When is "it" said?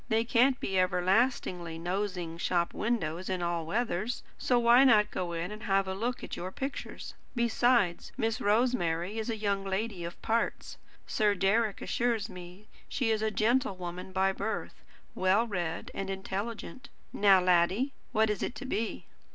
18.41-18.55